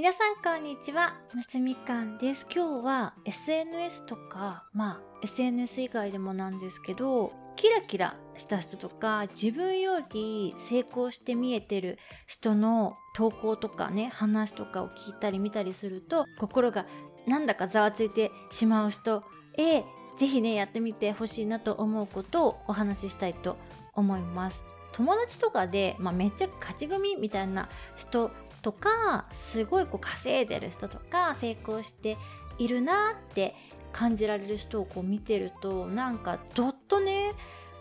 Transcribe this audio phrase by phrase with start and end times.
[0.00, 1.12] 皆さんこんにちは。
[1.34, 2.46] 夏みかんです。
[2.50, 16.86] 今日は SNS とかまあ SNS 以外でもなんですけどキラキラした人とか自分より成功して見えてる人の投稿とかね話とかを聞いたり見たりすると心が
[17.26, 19.22] なんだかざわついてしまう人
[19.58, 19.84] へ
[20.16, 23.58] ぜひねやってみてほしいなと思うことをお話ししたいと
[23.92, 24.64] 思います。
[24.92, 28.30] 友達とかで、まあ、めっちゃ勝ち組みたいな人
[28.62, 32.16] とかすごいこう稼いでる人とか成功して
[32.58, 33.54] いるなって
[33.92, 37.32] 感じられる人をこう見てるとなんかどっとね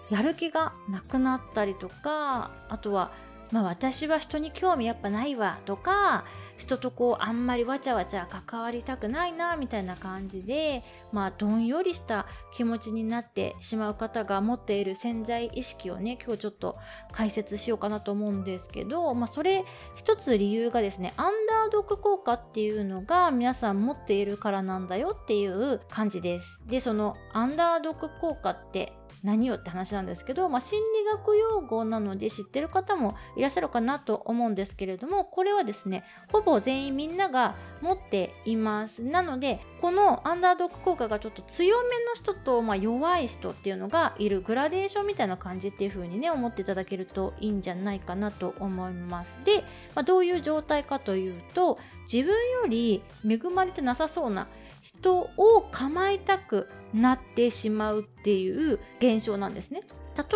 [0.10, 3.12] やる気がなくなったりとかあとは
[3.52, 6.26] まあ私は人に興味やっぱないわとか
[6.60, 16.78] 人とこうあんまりわちゃわちゃ関わりたくないなみたいな感じでまあどんよりした気持ちになってしまう方が持っている潜在意識をね今日ちょっと
[17.14, 19.64] 解説しようかなと思うんですけどまあそれ
[19.96, 26.60] 一つ理由がですねアンダードック効果っていうのが皆さん持っているからなんだよっていう感じです。
[26.68, 39.04] でそのアンダードック効果って何よって話なんですけど、まあ、心理学用語なので知ってる方もいらっしゃるかなと思うんですけれどもこれはですねほぼ全員みんなが持っています。
[39.04, 49.40] なのでこのアンダードック効果がちょっと強めの人と、まあ、弱い人っていうのがいるグラデーションみたいな感じっていう風にね思っていただけるといいんじゃないかなと思います。
[49.44, 49.62] で、
[49.96, 51.80] まあ、どういう状態かというと
[52.12, 54.48] 自分より恵まれてなさそうな
[54.82, 59.84] 人を構いたくなってしまうっていう現象なんですね。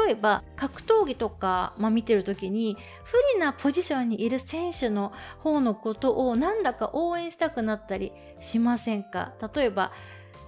[0.06, 9.34] 例えば格闘技とか、まあ、見てる時に不利なポジションにいる選手の方のことをなんだか応援したくなったりしませんか？
[9.54, 9.92] 例えば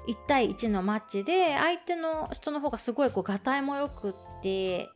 [0.07, 4.87] 1対1のマッチで相手の人の方がすごいこうがたいもよくって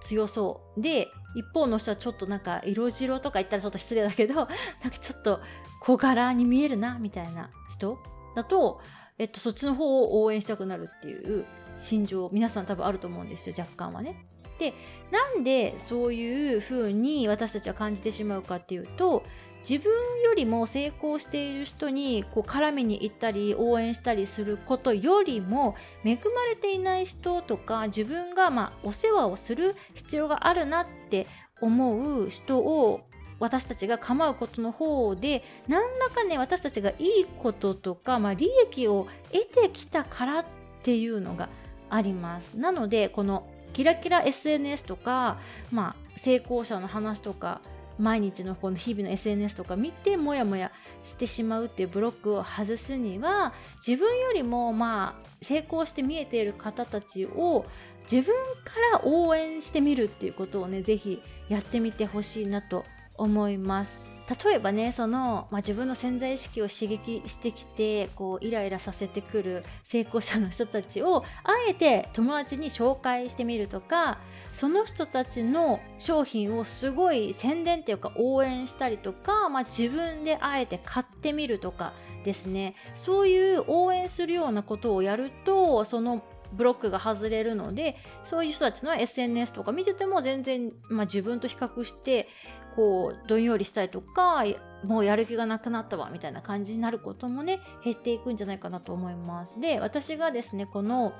[0.00, 4.56] 強そうで一方の人はちょっとなんか色白とか言ったらちょっと失礼だけど なんか
[5.00, 5.40] ちょっと
[5.80, 7.98] 小柄に見えるなみたいな人
[8.34, 8.80] だと、
[9.18, 11.44] えっと、そっちの方を応援したくなるっていう
[11.78, 14.26] 心情皆さん多分あると思うんですよ若干はね。
[14.58, 14.72] で
[15.10, 19.24] なんでそういう風に私たちは感じてしまうかっていうと
[19.68, 19.92] 自分
[20.22, 25.74] よりも成功している人にこう絡みに行ったり応援したりすることよりも
[26.04, 31.26] 恵まれていない人とか自分がまあお世話をする必要があるなって
[31.60, 33.00] 思う人を
[33.40, 40.44] 私たちが構うことの方で何らかね私たちがいいこととか、まあ、利益を得てきたからっ
[40.82, 41.48] ていうのが
[41.90, 42.58] あります。
[42.58, 45.38] なのでこのキラキラ SNS とか、
[45.72, 47.60] まあ、成功者の話とか
[47.98, 50.72] 毎日のこの日々の SNS とか見てモヤモヤ
[51.04, 53.52] してしまうっていうブロックを外すには
[53.86, 57.64] 自分よりもまあ成功して見えている方たちを
[58.10, 58.34] 自分
[58.64, 62.84] から応援してみるっていうことをね是非やってみてほしいなと
[63.16, 64.14] 思います。
[64.44, 74.18] 例えばねその、まあ、自分の潜在意識を刺激してきてこうイライラさせてくる成功者の人たちをあえて友達に紹介してみるとか
[74.52, 81.92] その人たちの商品をすごい宣伝っていうか応援したりとか、まあ、自分であえて買ってみるとか
[82.24, 82.74] ですね。
[82.94, 86.22] そういう応援するようなことをやるとその
[86.54, 92.28] ブロックが外れるのでそういう人たちの SNS とか見てても全然、まあ、自分と比較して
[92.74, 94.44] こうどんよりしたりとか
[94.84, 99.60] もうやる気がなくなったわみたいな感じになることもね減っていくんじゃないかなと思います。
[99.60, 101.12] で私がですねこの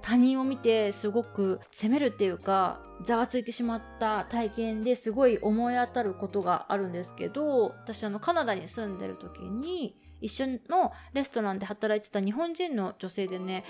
[0.00, 13.64] 他人を見てすごく責めるっていうかざわついてしまった体験ですごい思い当たることがあるんですけど私あのカナダに住んでる時に一緒のレストランで働いてた日本人の女性でね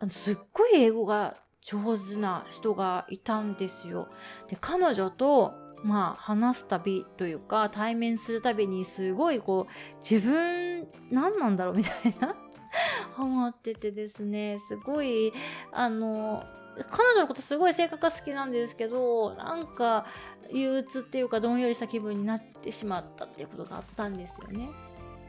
[0.00, 4.08] あのすっごい英語が上手な人がいたんですよ。
[4.48, 5.52] で彼女と
[5.82, 12.34] まあ話すたびというか対面するたびにすごいこう自分何なんだろうみたいな
[13.18, 15.32] 思っててですねすごい
[15.72, 16.44] あの
[16.90, 20.06] 彼女のことすごい性格が好きなんですけどなんか
[20.52, 24.70] 憂鬱っていうかどんよりした気分になってしまったっていうことがあったんですよね。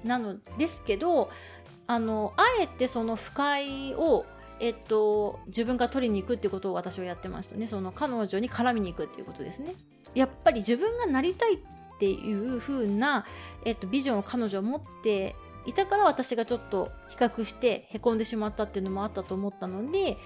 [0.03, 1.29] なのですけど
[1.85, 4.25] あのあえてその不快を
[4.63, 9.73] えっと、自分が取りに行くってことを私はやってましたねその彼女に絡みに行くっていうことですね
[10.15, 11.57] やっぱり自分がなりたいっ
[11.99, 13.25] ていう風な、
[13.63, 15.35] えっと、ビジョンを彼女は持って
[15.65, 20.17] いたから私がちょっと比較してへこんでしまったっていうのもあったと思ったので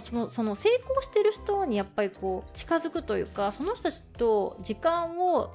[0.00, 5.50] そのその成功してる人にやっぱりこう近づくというかその人たちと時間を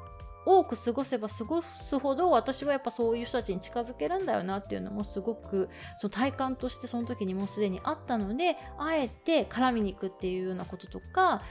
[0.46, 11.42] 多く過ごせば過ごすほど私はやっぱそういう人たちに近づけるんだよなっていうのもすごくその体感としてその時にもうすでにあったのであえて絡みに行くっていうようなこととか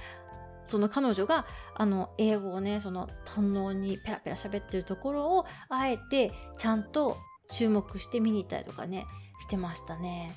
[0.64, 7.19] その彼女があの英語をねその堪能にペラペラ喋ってるところをあえてちゃんと
[7.50, 9.06] 注目して見に行ったりとかね
[9.40, 10.32] してましたね。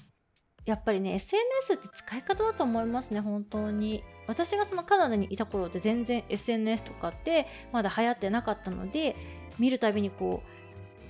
[0.65, 9.15] やっぱりね SNS って使い方だと思いますね本当に私がそのカナダにいた頃って全然 SNS とかってまだ流行ってなかったので
[9.57, 10.66] 見るたびにこう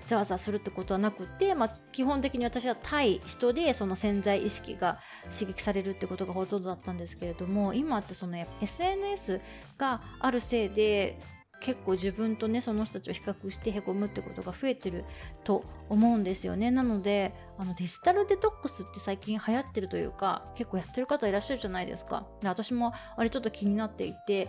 [0.08, 5.00] ざわざわするってことはなくて、まあ、基本的に私は対人でその潜在意識が
[5.32, 9.42] 刺激されるってことがほとんどだったんですけれども今ってその SNS
[9.78, 11.20] があるせいで
[11.60, 15.06] 結構自分とねその人たちを比較してへこむってことが増えてる
[15.44, 16.70] と思うんですよね。
[16.70, 22.28] なのであのデジタルデトックスって最近流行ってるというか結構やってる方いらっしゃるじゃないですか。
[22.42, 24.48] で私もあれちょっと気になっていて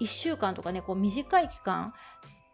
[0.00, 1.94] 1週間とかねこう短い期間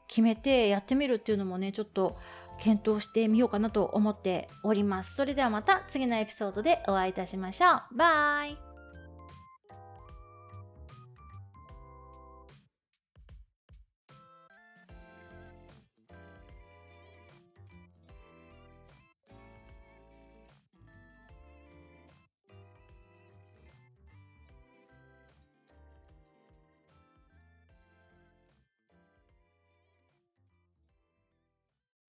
[0.06, 2.17] 決めてやってみるっていうのもねちょっと
[2.59, 5.15] 検討してみようかなと思っております。
[5.15, 7.97] それではまた次のエピソードでお会いいたしましょう。
[7.97, 8.74] バイ